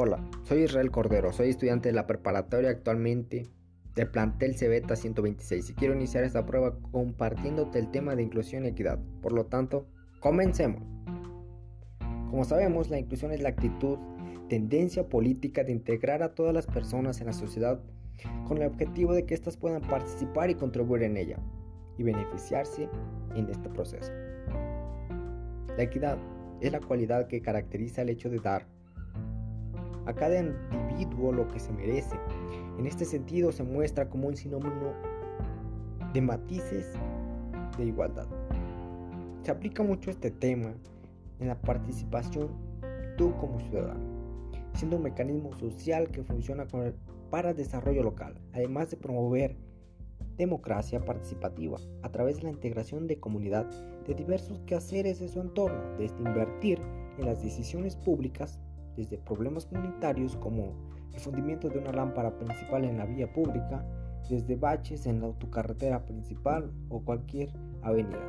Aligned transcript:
Hola, 0.00 0.24
soy 0.44 0.62
Israel 0.62 0.92
Cordero, 0.92 1.32
soy 1.32 1.48
estudiante 1.48 1.88
de 1.88 1.92
la 1.92 2.06
preparatoria 2.06 2.70
actualmente 2.70 3.48
del 3.96 4.08
plantel 4.08 4.54
Cebeta 4.54 4.94
126 4.94 5.70
y 5.70 5.74
quiero 5.74 5.92
iniciar 5.92 6.22
esta 6.22 6.46
prueba 6.46 6.78
compartiéndote 6.92 7.80
el 7.80 7.90
tema 7.90 8.14
de 8.14 8.22
inclusión 8.22 8.64
y 8.64 8.68
equidad. 8.68 9.00
Por 9.20 9.32
lo 9.32 9.46
tanto, 9.46 9.88
comencemos. 10.20 10.84
Como 12.30 12.44
sabemos, 12.44 12.90
la 12.90 13.00
inclusión 13.00 13.32
es 13.32 13.40
la 13.40 13.48
actitud, 13.48 13.98
tendencia 14.48 15.08
política 15.08 15.64
de 15.64 15.72
integrar 15.72 16.22
a 16.22 16.32
todas 16.32 16.54
las 16.54 16.68
personas 16.68 17.20
en 17.20 17.26
la 17.26 17.32
sociedad 17.32 17.80
con 18.46 18.58
el 18.58 18.68
objetivo 18.68 19.14
de 19.14 19.26
que 19.26 19.34
éstas 19.34 19.56
puedan 19.56 19.82
participar 19.82 20.48
y 20.48 20.54
contribuir 20.54 21.02
en 21.02 21.16
ella 21.16 21.40
y 21.96 22.04
beneficiarse 22.04 22.88
en 23.34 23.48
este 23.50 23.68
proceso. 23.68 24.12
La 25.76 25.82
equidad 25.82 26.18
es 26.60 26.70
la 26.70 26.78
cualidad 26.78 27.26
que 27.26 27.42
caracteriza 27.42 28.02
el 28.02 28.10
hecho 28.10 28.30
de 28.30 28.38
dar 28.38 28.77
a 30.08 30.14
cada 30.14 30.40
individuo 30.40 31.32
lo 31.32 31.46
que 31.48 31.60
se 31.60 31.70
merece. 31.70 32.16
En 32.78 32.86
este 32.86 33.04
sentido 33.04 33.52
se 33.52 33.62
muestra 33.62 34.08
como 34.08 34.28
un 34.28 34.36
sinónimo 34.36 34.94
de 36.14 36.22
matices 36.22 36.94
de 37.76 37.84
igualdad. 37.84 38.26
Se 39.42 39.50
aplica 39.50 39.82
mucho 39.82 40.10
este 40.10 40.30
tema 40.30 40.72
en 41.40 41.48
la 41.48 41.60
participación 41.60 42.48
tú 43.18 43.36
como 43.36 43.60
ciudadano, 43.60 44.00
siendo 44.72 44.96
un 44.96 45.02
mecanismo 45.02 45.52
social 45.52 46.08
que 46.08 46.22
funciona 46.22 46.66
para 47.30 47.52
desarrollo 47.52 48.02
local, 48.02 48.40
además 48.54 48.90
de 48.90 48.96
promover 48.96 49.56
democracia 50.38 51.04
participativa 51.04 51.78
a 52.02 52.08
través 52.10 52.36
de 52.36 52.44
la 52.44 52.50
integración 52.50 53.06
de 53.06 53.20
comunidad 53.20 53.66
de 54.06 54.14
diversos 54.14 54.60
quehaceres 54.60 55.18
de 55.18 55.28
su 55.28 55.40
entorno, 55.40 55.98
desde 55.98 56.16
invertir 56.18 56.80
en 57.18 57.26
las 57.26 57.42
decisiones 57.42 57.96
públicas 57.96 58.58
desde 58.98 59.16
problemas 59.16 59.64
comunitarios 59.66 60.36
como 60.36 60.74
el 61.14 61.20
fundimiento 61.20 61.68
de 61.68 61.78
una 61.78 61.92
lámpara 61.92 62.36
principal 62.36 62.84
en 62.84 62.98
la 62.98 63.06
vía 63.06 63.32
pública, 63.32 63.86
desde 64.28 64.56
baches 64.56 65.06
en 65.06 65.20
la 65.20 65.28
autocarretera 65.28 66.04
principal 66.04 66.72
o 66.88 67.00
cualquier 67.00 67.50
avenida. 67.82 68.20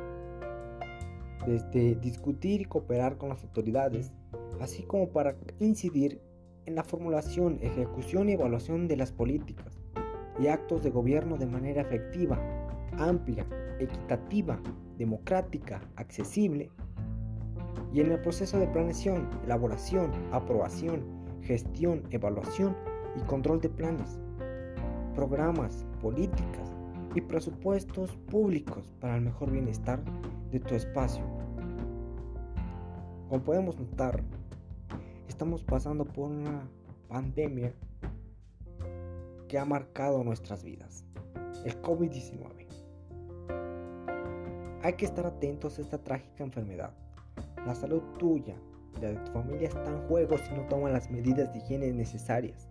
Desde 1.44 1.96
discutir 1.96 2.60
y 2.60 2.64
cooperar 2.66 3.18
con 3.18 3.30
las 3.30 3.42
autoridades, 3.42 4.12
así 4.60 4.84
como 4.84 5.08
para 5.08 5.34
incidir 5.58 6.22
en 6.66 6.76
la 6.76 6.84
formulación, 6.84 7.58
ejecución 7.62 8.28
y 8.28 8.34
evaluación 8.34 8.86
de 8.86 8.96
las 8.96 9.10
políticas 9.10 9.80
y 10.38 10.46
actos 10.46 10.84
de 10.84 10.90
gobierno 10.90 11.36
de 11.36 11.46
manera 11.46 11.82
efectiva, 11.82 12.38
amplia, 12.96 13.44
equitativa, 13.80 14.60
democrática, 14.96 15.82
accesible 15.96 16.70
y 17.92 18.00
en 18.00 18.12
el 18.12 18.20
proceso 18.20 18.58
de 18.58 18.66
planeación, 18.68 19.28
elaboración, 19.44 20.10
aprobación, 20.32 21.04
gestión, 21.42 22.04
evaluación 22.10 22.76
y 23.16 23.20
control 23.22 23.60
de 23.60 23.68
planes, 23.68 24.20
programas, 25.14 25.84
políticas 26.00 26.74
y 27.14 27.20
presupuestos 27.20 28.16
públicos 28.30 28.92
para 29.00 29.16
el 29.16 29.22
mejor 29.22 29.50
bienestar 29.50 30.00
de 30.50 30.60
tu 30.60 30.74
espacio. 30.74 31.24
Como 33.28 33.42
podemos 33.42 33.78
notar, 33.78 34.22
estamos 35.28 35.64
pasando 35.64 36.04
por 36.04 36.30
una 36.30 36.68
pandemia 37.08 37.74
que 39.48 39.58
ha 39.58 39.64
marcado 39.64 40.22
nuestras 40.22 40.62
vidas, 40.62 41.04
el 41.64 41.80
COVID-19. 41.82 42.66
Hay 44.82 44.94
que 44.94 45.04
estar 45.04 45.26
atentos 45.26 45.78
a 45.78 45.82
esta 45.82 45.98
trágica 45.98 46.44
enfermedad 46.44 46.94
la 47.66 47.74
salud 47.74 48.02
tuya 48.18 48.56
y 48.96 49.00
de 49.00 49.14
tu 49.16 49.32
familia 49.32 49.68
está 49.68 49.86
en 49.86 50.06
juego 50.08 50.36
si 50.38 50.52
no 50.54 50.66
toman 50.68 50.92
las 50.92 51.10
medidas 51.10 51.52
de 51.52 51.58
higiene 51.58 51.92
necesarias, 51.92 52.68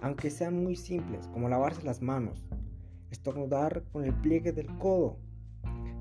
aunque 0.00 0.30
sean 0.30 0.62
muy 0.62 0.76
simples, 0.76 1.26
como 1.28 1.48
lavarse 1.48 1.82
las 1.84 2.02
manos, 2.02 2.48
estornudar 3.10 3.84
con 3.92 4.04
el 4.04 4.14
pliegue 4.14 4.52
del 4.52 4.66
codo, 4.78 5.18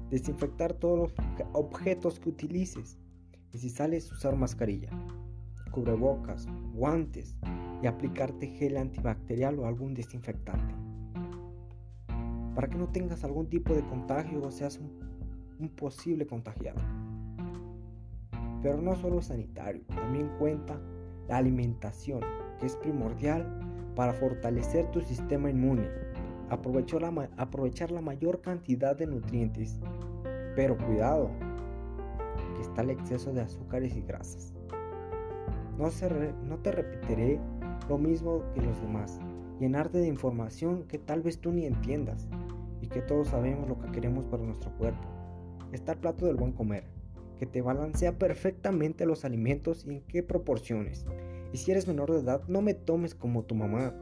desinfectar 0.09 0.73
todos 0.73 0.97
los 0.97 1.13
objetos 1.53 2.19
que 2.19 2.29
utilices 2.29 2.97
y 3.53 3.59
si 3.59 3.69
sales 3.69 4.11
usar 4.11 4.35
mascarilla, 4.35 4.89
cubrebocas, 5.71 6.47
guantes 6.73 7.35
y 7.81 7.87
aplicarte 7.87 8.47
gel 8.47 8.77
antibacterial 8.77 9.59
o 9.59 9.67
algún 9.67 9.93
desinfectante. 9.93 10.73
Para 12.55 12.67
que 12.67 12.77
no 12.77 12.87
tengas 12.89 13.23
algún 13.23 13.47
tipo 13.49 13.73
de 13.73 13.85
contagio 13.85 14.41
o 14.41 14.51
seas 14.51 14.79
un 15.59 15.69
posible 15.69 16.25
contagiado. 16.25 16.81
Pero 18.67 18.81
no 18.81 18.95
solo 18.95 19.21
sanitario, 19.21 19.81
también 19.95 20.29
cuenta 20.39 20.77
la 21.29 21.37
alimentación, 21.37 22.19
que 22.59 22.65
es 22.65 22.75
primordial 22.75 23.61
para 23.95 24.11
fortalecer 24.11 24.91
tu 24.91 24.99
sistema 24.99 25.49
inmune, 25.49 25.87
aprovechar 26.49 27.01
la, 27.01 27.29
aprovechar 27.37 27.91
la 27.91 28.01
mayor 28.01 28.41
cantidad 28.41 28.93
de 28.93 29.07
nutrientes. 29.07 29.79
Pero 30.57 30.77
cuidado, 30.77 31.29
que 32.57 32.61
está 32.61 32.81
el 32.81 32.89
exceso 32.89 33.31
de 33.31 33.39
azúcares 33.39 33.95
y 33.95 34.01
grasas. 34.01 34.53
No, 35.77 35.87
no 36.43 36.57
te 36.57 36.73
repetiré 36.73 37.39
lo 37.87 37.97
mismo 37.97 38.43
que 38.53 38.61
los 38.61 38.81
demás, 38.81 39.17
llenarte 39.61 39.99
de 39.99 40.07
información 40.07 40.83
que 40.89 40.97
tal 40.97 41.21
vez 41.21 41.39
tú 41.39 41.53
ni 41.53 41.65
entiendas 41.65 42.27
y 42.81 42.87
que 42.87 43.01
todos 43.01 43.29
sabemos 43.29 43.69
lo 43.69 43.79
que 43.79 43.93
queremos 43.93 44.25
para 44.25 44.43
nuestro 44.43 44.71
cuerpo. 44.77 45.07
Está 45.71 45.93
el 45.93 45.99
plato 45.99 46.25
del 46.25 46.35
buen 46.35 46.51
comer 46.51 46.96
que 47.37 47.45
te 47.45 47.61
balancea 47.61 48.17
perfectamente 48.17 49.05
los 49.05 49.25
alimentos 49.25 49.85
y 49.85 49.91
en 49.91 50.01
qué 50.01 50.23
proporciones. 50.23 51.05
Y 51.53 51.57
si 51.57 51.71
eres 51.71 51.87
menor 51.87 52.11
de 52.11 52.19
edad, 52.19 52.41
no 52.47 52.61
me 52.61 52.73
tomes 52.73 53.15
como 53.15 53.43
tu 53.43 53.55
mamá. 53.55 53.93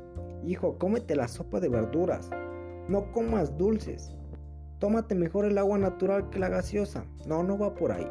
Hijo, 0.46 0.78
cómete 0.78 1.16
la 1.16 1.28
sopa 1.28 1.59
de 1.59 1.69
verduras. 1.69 2.29
No 2.88 3.12
comas 3.12 3.57
dulces. 3.57 4.12
Tómate 4.79 5.16
mejor 5.16 5.46
el 5.46 5.57
agua 5.57 5.78
natural 5.78 6.29
que 6.29 6.40
la 6.40 6.50
gaseosa. 6.50 7.06
No, 7.28 7.44
no 7.44 7.57
va 7.57 7.75
por 7.75 7.91
ahí. 7.91 8.07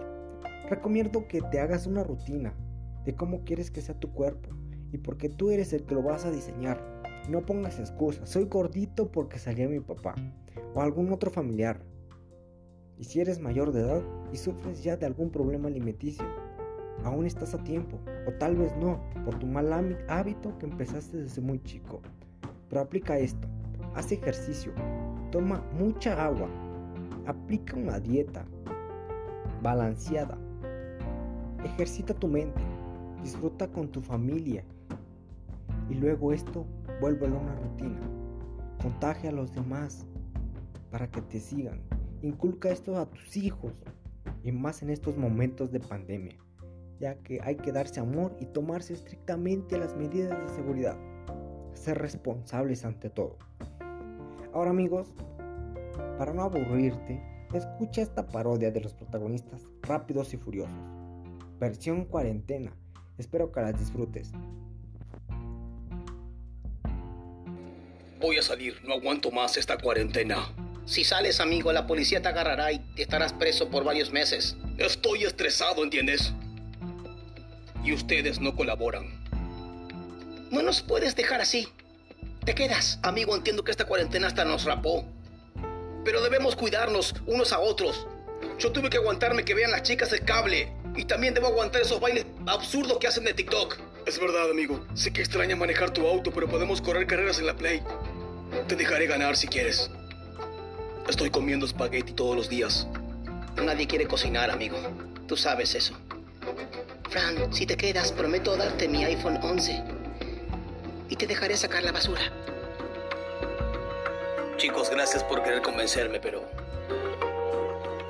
Recomiendo 0.68 1.26
que 1.28 1.42
te 1.42 1.60
hagas 1.60 1.86
una 1.86 2.04
rutina 2.04 2.54
de 3.04 3.14
cómo 3.14 3.44
quieres 3.44 3.70
que 3.70 3.82
sea 3.82 3.98
tu 3.98 4.12
cuerpo 4.12 4.48
y 4.92 4.98
porque 4.98 5.28
tú 5.28 5.50
eres 5.50 5.72
el 5.72 5.84
que 5.84 5.94
lo 5.94 6.02
vas 6.02 6.24
a 6.24 6.30
diseñar. 6.30 6.80
No 7.28 7.44
pongas 7.44 7.78
excusas. 7.78 8.28
Soy 8.28 8.44
gordito 8.44 9.10
porque 9.10 9.38
salía 9.38 9.68
mi 9.68 9.80
papá 9.80 10.14
o 10.74 10.80
algún 10.80 11.12
otro 11.12 11.30
familiar. 11.30 11.80
Y 12.98 13.04
si 13.04 13.20
eres 13.20 13.40
mayor 13.40 13.72
de 13.72 13.80
edad 13.80 14.02
y 14.32 14.36
sufres 14.36 14.82
ya 14.82 14.96
de 14.96 15.06
algún 15.06 15.30
problema 15.30 15.68
alimenticio, 15.68 16.24
aún 17.04 17.26
estás 17.26 17.54
a 17.54 17.62
tiempo, 17.64 17.98
o 18.26 18.32
tal 18.32 18.56
vez 18.56 18.74
no, 18.76 19.00
por 19.24 19.38
tu 19.38 19.46
mal 19.46 19.72
hábito 20.08 20.56
que 20.58 20.66
empezaste 20.66 21.18
desde 21.18 21.42
muy 21.42 21.60
chico. 21.62 22.00
Pero 22.68 22.80
aplica 22.80 23.18
esto, 23.18 23.48
haz 23.94 24.12
ejercicio, 24.12 24.72
toma 25.30 25.62
mucha 25.78 26.24
agua, 26.24 26.48
aplica 27.26 27.76
una 27.76 27.98
dieta 27.98 28.44
balanceada, 29.62 30.38
ejercita 31.64 32.14
tu 32.14 32.28
mente, 32.28 32.60
disfruta 33.22 33.66
con 33.68 33.88
tu 33.88 34.00
familia 34.00 34.64
y 35.88 35.94
luego 35.94 36.32
esto 36.32 36.66
vuélvelo 37.00 37.38
una 37.38 37.54
rutina. 37.56 38.00
Contagia 38.80 39.30
a 39.30 39.32
los 39.32 39.54
demás 39.54 40.06
para 40.90 41.10
que 41.10 41.22
te 41.22 41.40
sigan. 41.40 41.80
Inculca 42.24 42.70
esto 42.70 42.96
a 42.96 43.04
tus 43.04 43.36
hijos 43.36 43.74
y 44.42 44.50
más 44.50 44.82
en 44.82 44.88
estos 44.88 45.18
momentos 45.18 45.70
de 45.70 45.78
pandemia, 45.78 46.38
ya 46.98 47.16
que 47.16 47.38
hay 47.42 47.56
que 47.56 47.70
darse 47.70 48.00
amor 48.00 48.34
y 48.40 48.46
tomarse 48.46 48.94
estrictamente 48.94 49.76
las 49.76 49.94
medidas 49.94 50.30
de 50.30 50.48
seguridad. 50.54 50.96
Ser 51.74 51.98
responsables 51.98 52.86
ante 52.86 53.10
todo. 53.10 53.36
Ahora 54.54 54.70
amigos, 54.70 55.14
para 56.16 56.32
no 56.32 56.44
aburrirte, 56.44 57.22
escucha 57.52 58.00
esta 58.00 58.26
parodia 58.26 58.70
de 58.70 58.80
los 58.80 58.94
protagonistas 58.94 59.60
rápidos 59.82 60.32
y 60.32 60.38
furiosos. 60.38 60.80
Versión 61.60 62.06
cuarentena. 62.06 62.72
Espero 63.18 63.52
que 63.52 63.60
las 63.60 63.78
disfrutes. 63.78 64.32
Voy 68.18 68.38
a 68.38 68.42
salir, 68.42 68.76
no 68.82 68.94
aguanto 68.94 69.30
más 69.30 69.58
esta 69.58 69.76
cuarentena. 69.76 70.63
Si 70.86 71.02
sales, 71.02 71.40
amigo, 71.40 71.72
la 71.72 71.86
policía 71.86 72.20
te 72.20 72.28
agarrará 72.28 72.70
y 72.72 72.82
estarás 72.96 73.32
preso 73.32 73.70
por 73.70 73.84
varios 73.84 74.12
meses. 74.12 74.56
Estoy 74.76 75.24
estresado, 75.24 75.82
¿entiendes? 75.82 76.32
Y 77.82 77.92
ustedes 77.92 78.40
no 78.40 78.54
colaboran. 78.54 79.24
No 80.50 80.62
nos 80.62 80.82
puedes 80.82 81.16
dejar 81.16 81.40
así. 81.40 81.68
Te 82.44 82.54
quedas. 82.54 82.98
Amigo, 83.02 83.34
entiendo 83.34 83.64
que 83.64 83.70
esta 83.70 83.86
cuarentena 83.86 84.26
hasta 84.26 84.44
nos 84.44 84.64
rapó. 84.64 85.06
Pero 86.04 86.22
debemos 86.22 86.54
cuidarnos 86.54 87.14
unos 87.26 87.52
a 87.52 87.60
otros. 87.60 88.06
Yo 88.58 88.70
tuve 88.70 88.90
que 88.90 88.98
aguantarme 88.98 89.44
que 89.44 89.54
vean 89.54 89.70
las 89.70 89.82
chicas 89.82 90.12
el 90.12 90.20
cable. 90.20 90.70
Y 90.96 91.06
también 91.06 91.32
debo 91.32 91.46
aguantar 91.46 91.80
esos 91.80 91.98
bailes 91.98 92.26
absurdos 92.46 92.98
que 92.98 93.06
hacen 93.06 93.24
de 93.24 93.32
TikTok. 93.32 93.78
Es 94.06 94.20
verdad, 94.20 94.50
amigo. 94.50 94.86
Sé 94.94 95.12
que 95.14 95.22
extraña 95.22 95.56
manejar 95.56 95.92
tu 95.92 96.06
auto, 96.06 96.30
pero 96.30 96.46
podemos 96.46 96.82
correr 96.82 97.06
carreras 97.06 97.38
en 97.38 97.46
la 97.46 97.56
Play. 97.56 97.82
Te 98.68 98.76
dejaré 98.76 99.06
ganar 99.06 99.36
si 99.36 99.48
quieres. 99.48 99.90
Estoy 101.14 101.30
comiendo 101.30 101.64
espagueti 101.64 102.12
todos 102.12 102.34
los 102.34 102.48
días. 102.48 102.88
Nadie 103.54 103.86
quiere 103.86 104.08
cocinar, 104.08 104.50
amigo. 104.50 104.76
Tú 105.28 105.36
sabes 105.36 105.76
eso. 105.76 105.94
Fran, 107.08 107.54
si 107.54 107.66
te 107.66 107.76
quedas, 107.76 108.10
prometo 108.10 108.56
darte 108.56 108.88
mi 108.88 109.04
iPhone 109.04 109.38
11. 109.40 109.80
y 111.08 111.14
te 111.14 111.28
dejaré 111.28 111.56
sacar 111.56 111.84
la 111.84 111.92
basura. 111.92 112.20
Chicos, 114.56 114.90
gracias 114.90 115.22
por 115.22 115.44
querer 115.44 115.62
convencerme, 115.62 116.18
pero 116.18 116.42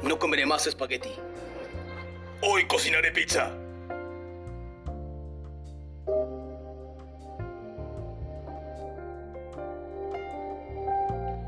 no 0.03 0.19
comeré 0.19 0.47
más 0.47 0.67
espagueti. 0.67 1.11
Hoy 2.41 2.67
cocinaré 2.67 3.13
pizza. 3.13 3.51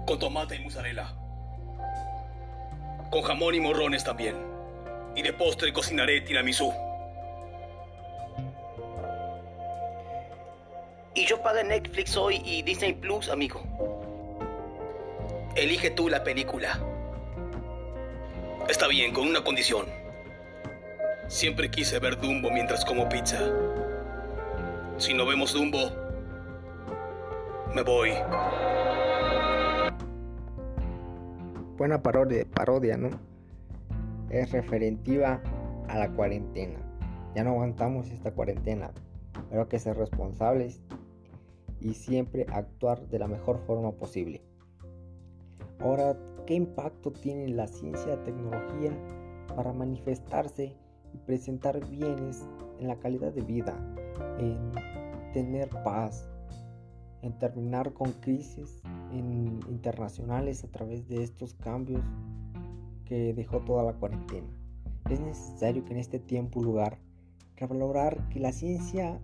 Con 0.07 0.19
tomate 0.19 0.57
y 0.57 0.61
mozzarella. 0.61 1.26
Con 3.11 3.23
jamón 3.23 3.55
y 3.55 3.61
morrones 3.61 4.05
también. 4.05 4.37
Y 5.15 5.23
de 5.23 5.33
postre 5.33 5.73
cocinaré 5.73 6.21
tiramisú. 6.21 6.73
Y 11.15 11.25
yo 11.25 11.43
pagué 11.43 11.65
Netflix 11.65 12.17
hoy 12.17 12.43
y 12.45 12.63
Disney 12.63 12.93
Plus, 12.93 13.31
amigo. 13.31 13.63
Elige 15.55 15.91
tú 15.91 16.11
la 16.11 16.23
película. 16.23 16.79
Está 18.69 18.89
bien, 18.89 19.15
con 19.15 19.27
una 19.27 19.43
condición. 19.43 19.87
Siempre 21.29 21.71
quise 21.71 21.99
ver 21.99 22.21
Dumbo 22.21 22.51
mientras 22.51 22.85
como 22.85 23.09
pizza. 23.09 23.39
Si 24.99 25.15
no 25.15 25.25
vemos 25.25 25.55
Dumbo, 25.55 25.91
me 27.75 27.83
voy. 27.83 28.13
Buena 31.77 32.03
parodia, 32.03 32.47
parodia, 32.55 32.97
¿no? 32.97 33.11
Es 34.31 34.51
referentiva 34.51 35.43
a 35.89 35.99
la 35.99 36.11
cuarentena. 36.11 36.79
Ya 37.35 37.45
no 37.45 37.51
aguantamos 37.51 38.11
esta 38.11 38.33
cuarentena, 38.33 38.93
pero 39.51 39.61
hay 39.61 39.69
que 39.69 39.79
ser 39.79 39.99
responsables 39.99 40.81
y 41.79 41.93
siempre 41.93 42.47
actuar 42.51 43.07
de 43.09 43.19
la 43.19 43.29
mejor 43.29 43.59
forma 43.67 43.93
posible. 43.93 44.43
Ahora, 45.81 46.17
¿qué 46.47 46.55
impacto 46.55 47.13
tiene 47.13 47.49
la 47.49 47.67
ciencia 47.67 48.15
y 48.15 48.17
la 48.17 48.25
tecnología 48.25 48.93
para 49.55 49.75
manifestarse 49.75 50.75
y 51.13 51.19
presentar 51.27 51.87
bienes 51.91 52.43
en 52.79 52.89
la 52.89 52.97
calidad 52.97 53.35
de 53.35 53.43
vida, 53.43 53.77
en 54.39 54.73
tener 55.35 55.69
paz, 55.85 56.27
en 57.21 57.39
terminar 57.39 57.93
con 57.93 58.13
crisis 58.13 58.81
internacionales 59.13 60.65
a 60.65 60.69
través 60.69 61.09
de 61.09 61.23
estos 61.23 61.55
cambios 61.55 62.03
que 63.05 63.33
dejó 63.35 63.61
toda 63.61 63.83
la 63.83 63.95
cuarentena? 63.95 64.49
Es 65.11 65.21
necesario 65.21 65.85
que 65.85 65.93
en 65.93 66.01
este 66.01 66.19
tiempo 66.19 66.61
y 66.61 66.65
lugar 66.65 66.99
revalorar 67.57 68.29
que 68.29 68.41
la 68.41 68.53
ciencia 68.53 69.21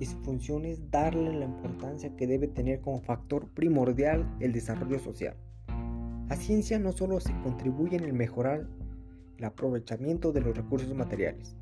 y 0.00 0.06
su 0.06 0.16
función 0.18 0.64
es 0.64 0.90
darle 0.90 1.32
la 1.32 1.44
importancia 1.44 2.14
que 2.16 2.26
debe 2.26 2.46
tener 2.46 2.80
como 2.80 3.00
factor 3.00 3.48
primordial 3.48 4.28
el 4.40 4.52
desarrollo 4.52 4.98
social. 4.98 5.36
La 6.28 6.36
ciencia 6.36 6.78
no 6.78 6.92
solo 6.92 7.20
se 7.20 7.32
contribuye 7.42 7.96
en 7.96 8.04
el 8.04 8.12
mejorar 8.12 8.68
el 9.38 9.44
aprovechamiento 9.44 10.32
de 10.32 10.40
los 10.42 10.56
recursos 10.56 10.94
materiales, 10.94 11.56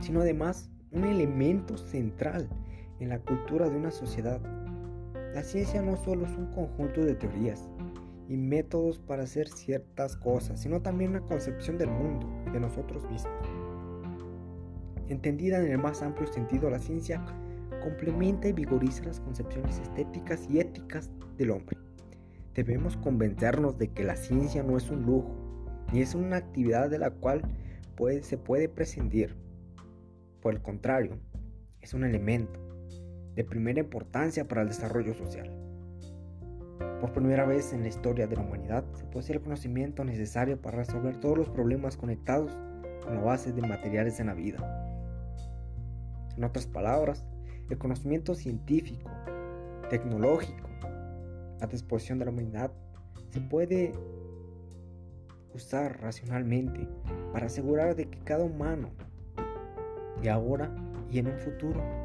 sino 0.00 0.20
además 0.20 0.70
un 0.92 1.04
elemento 1.04 1.76
central 1.76 2.48
en 3.00 3.08
la 3.08 3.18
cultura 3.18 3.68
de 3.68 3.76
una 3.76 3.90
sociedad. 3.90 4.40
La 5.34 5.42
ciencia 5.42 5.82
no 5.82 5.96
solo 5.96 6.26
es 6.26 6.38
un 6.38 6.46
conjunto 6.52 7.04
de 7.04 7.16
teorías 7.16 7.68
y 8.28 8.36
métodos 8.36 9.00
para 9.00 9.24
hacer 9.24 9.48
ciertas 9.48 10.16
cosas, 10.16 10.60
sino 10.60 10.80
también 10.80 11.10
una 11.10 11.22
concepción 11.22 11.76
del 11.76 11.90
mundo 11.90 12.32
y 12.46 12.50
de 12.52 12.60
nosotros 12.60 13.02
mismos. 13.10 13.34
Entendida 15.08 15.58
en 15.58 15.72
el 15.72 15.78
más 15.78 16.02
amplio 16.02 16.32
sentido, 16.32 16.70
la 16.70 16.78
ciencia 16.78 17.20
complementa 17.82 18.46
y 18.46 18.52
vigoriza 18.52 19.02
las 19.02 19.18
concepciones 19.18 19.80
estéticas 19.80 20.48
y 20.48 20.60
éticas 20.60 21.10
del 21.36 21.50
hombre. 21.50 21.76
Debemos 22.54 22.96
convencernos 22.96 23.76
de 23.76 23.88
que 23.88 24.04
la 24.04 24.14
ciencia 24.14 24.62
no 24.62 24.76
es 24.76 24.88
un 24.88 25.02
lujo, 25.02 25.34
ni 25.92 26.00
es 26.00 26.14
una 26.14 26.36
actividad 26.36 26.88
de 26.88 27.00
la 27.00 27.10
cual 27.10 27.42
se 28.22 28.38
puede 28.38 28.68
prescindir. 28.68 29.34
Por 30.40 30.54
el 30.54 30.62
contrario, 30.62 31.18
es 31.80 31.92
un 31.92 32.04
elemento 32.04 32.63
de 33.34 33.44
primera 33.44 33.80
importancia 33.80 34.46
para 34.46 34.62
el 34.62 34.68
desarrollo 34.68 35.14
social. 35.14 35.50
Por 37.00 37.12
primera 37.12 37.44
vez 37.44 37.72
en 37.72 37.82
la 37.82 37.88
historia 37.88 38.26
de 38.26 38.36
la 38.36 38.42
humanidad 38.42 38.84
se 38.94 39.04
posee 39.04 39.36
el 39.36 39.42
conocimiento 39.42 40.04
necesario 40.04 40.60
para 40.60 40.78
resolver 40.78 41.18
todos 41.20 41.36
los 41.36 41.48
problemas 41.48 41.96
conectados 41.96 42.52
con 43.02 43.14
la 43.14 43.20
base 43.20 43.52
de 43.52 43.62
materiales 43.62 44.20
en 44.20 44.26
la 44.28 44.34
vida. 44.34 44.58
En 46.36 46.44
otras 46.44 46.66
palabras, 46.66 47.26
el 47.68 47.78
conocimiento 47.78 48.34
científico, 48.34 49.10
tecnológico, 49.90 50.68
a 51.60 51.66
disposición 51.66 52.18
de 52.18 52.24
la 52.24 52.30
humanidad, 52.30 52.72
se 53.30 53.40
puede 53.40 53.92
usar 55.54 56.00
racionalmente 56.00 56.88
para 57.32 57.46
asegurar 57.46 57.94
de 57.94 58.06
que 58.06 58.18
cada 58.20 58.44
humano, 58.44 58.90
de 60.22 60.30
ahora 60.30 60.74
y 61.10 61.18
en 61.18 61.28
un 61.28 61.38
futuro 61.38 62.03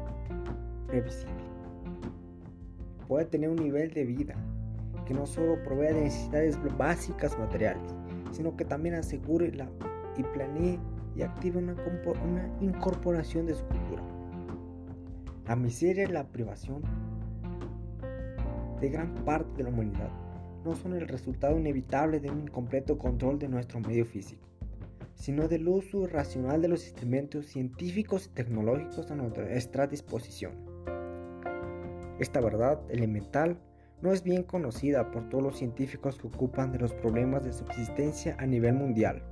previsible, 0.90 1.32
pueda 3.08 3.24
tener 3.28 3.48
un 3.48 3.56
nivel 3.56 3.90
de 3.92 4.04
vida 4.04 4.34
que 5.06 5.14
no 5.14 5.26
solo 5.26 5.62
provea 5.62 5.92
de 5.92 6.02
necesidades 6.02 6.58
básicas 6.78 7.36
materiales, 7.38 7.82
sino 8.32 8.56
que 8.56 8.64
también 8.64 8.94
asegure 8.94 9.50
la, 9.52 9.68
y 10.16 10.22
planee 10.22 10.78
y 11.16 11.22
active 11.22 11.58
una, 11.58 11.74
una 12.24 12.48
incorporación 12.60 13.46
de 13.46 13.54
su 13.54 13.64
cultura. 13.64 14.02
La 15.48 15.56
miseria 15.56 16.04
y 16.04 16.12
la 16.12 16.28
privación 16.28 16.82
de 18.80 18.88
gran 18.88 19.14
parte 19.24 19.56
de 19.56 19.64
la 19.64 19.70
humanidad 19.70 20.10
no 20.64 20.76
son 20.76 20.94
el 20.94 21.08
resultado 21.08 21.58
inevitable 21.58 22.20
de 22.20 22.30
un 22.30 22.42
incompleto 22.42 22.98
control 22.98 23.38
de 23.38 23.48
nuestro 23.48 23.80
medio 23.80 24.04
físico, 24.04 24.46
sino 25.14 25.48
del 25.48 25.66
uso 25.66 26.04
irracional 26.04 26.62
de 26.62 26.68
los 26.68 26.84
instrumentos 26.84 27.46
científicos 27.46 28.26
y 28.26 28.34
tecnológicos 28.34 29.10
a 29.10 29.16
nuestra 29.16 29.86
disposición. 29.86 30.69
Esta 32.20 32.40
verdad 32.40 32.80
elemental 32.88 33.58
no 34.00 34.12
es 34.12 34.22
bien 34.22 34.44
conocida 34.44 35.10
por 35.10 35.28
todos 35.28 35.42
los 35.42 35.58
científicos 35.58 36.16
que 36.18 36.28
ocupan 36.28 36.70
de 36.70 36.78
los 36.78 36.94
problemas 36.94 37.44
de 37.44 37.52
subsistencia 37.52 38.36
a 38.38 38.46
nivel 38.46 38.74
mundial, 38.74 39.24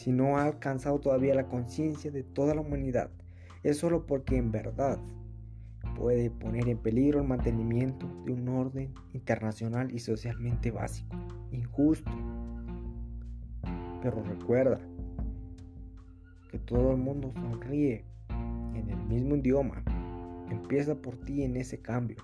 si 0.00 0.12
no 0.12 0.38
ha 0.38 0.44
alcanzado 0.44 0.98
todavía 0.98 1.34
la 1.34 1.46
conciencia 1.46 2.10
de 2.10 2.22
toda 2.22 2.54
la 2.54 2.62
humanidad 2.62 3.10
es 3.62 3.76
solo 3.76 4.06
porque 4.06 4.38
en 4.38 4.50
verdad 4.50 4.98
puede 5.94 6.30
poner 6.30 6.70
en 6.70 6.78
peligro 6.78 7.20
el 7.20 7.28
mantenimiento 7.28 8.06
de 8.24 8.32
un 8.32 8.48
orden 8.48 8.94
internacional 9.12 9.92
y 9.92 9.98
socialmente 9.98 10.70
básico, 10.70 11.14
injusto. 11.52 12.10
Pero 14.00 14.22
recuerda 14.22 14.80
que 16.50 16.58
todo 16.58 16.92
el 16.92 16.96
mundo 16.96 17.30
sonríe 17.34 18.06
en 18.74 18.88
el 18.88 19.04
mismo 19.04 19.36
idioma. 19.36 19.84
Empieza 20.50 20.94
por 20.94 21.16
ti 21.16 21.42
en 21.44 21.56
ese 21.56 21.80
cambio. 21.80 22.18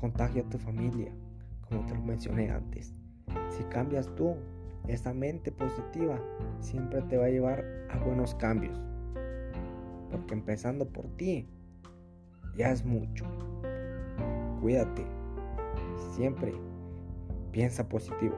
Contagia 0.00 0.42
a 0.42 0.48
tu 0.48 0.58
familia, 0.58 1.12
como 1.68 1.86
te 1.86 1.94
lo 1.94 2.02
mencioné 2.02 2.50
antes. 2.50 2.94
Si 3.50 3.62
cambias 3.64 4.12
tú, 4.14 4.36
esa 4.86 5.12
mente 5.12 5.52
positiva 5.52 6.18
siempre 6.60 7.02
te 7.02 7.16
va 7.16 7.26
a 7.26 7.30
llevar 7.30 7.64
a 7.90 7.98
buenos 7.98 8.34
cambios 8.34 8.80
porque 10.10 10.34
empezando 10.34 10.88
por 10.88 11.06
ti 11.16 11.46
ya 12.56 12.70
es 12.70 12.84
mucho. 12.84 13.24
Cuídate, 14.60 15.04
siempre 16.14 16.52
piensa 17.52 17.88
positivo. 17.88 18.36